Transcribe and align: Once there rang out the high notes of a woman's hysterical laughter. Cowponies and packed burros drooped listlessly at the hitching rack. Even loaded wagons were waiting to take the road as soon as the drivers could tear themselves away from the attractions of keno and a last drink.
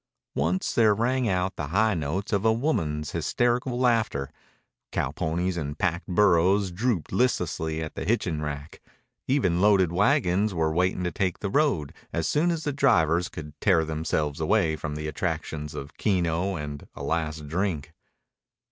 Once 0.33 0.73
there 0.73 0.95
rang 0.95 1.29
out 1.29 1.55
the 1.57 1.67
high 1.67 1.93
notes 1.93 2.33
of 2.33 2.43
a 2.43 2.51
woman's 2.51 3.11
hysterical 3.11 3.77
laughter. 3.77 4.31
Cowponies 4.91 5.57
and 5.57 5.77
packed 5.77 6.07
burros 6.07 6.71
drooped 6.71 7.11
listlessly 7.11 7.83
at 7.83 7.93
the 7.93 8.03
hitching 8.03 8.41
rack. 8.41 8.81
Even 9.27 9.61
loaded 9.61 9.91
wagons 9.91 10.55
were 10.55 10.73
waiting 10.73 11.03
to 11.03 11.11
take 11.11 11.37
the 11.37 11.51
road 11.51 11.93
as 12.11 12.27
soon 12.27 12.49
as 12.49 12.63
the 12.63 12.73
drivers 12.73 13.29
could 13.29 13.53
tear 13.61 13.85
themselves 13.85 14.39
away 14.39 14.75
from 14.75 14.95
the 14.95 15.07
attractions 15.07 15.75
of 15.75 15.95
keno 15.99 16.55
and 16.55 16.87
a 16.95 17.03
last 17.03 17.47
drink. 17.47 17.93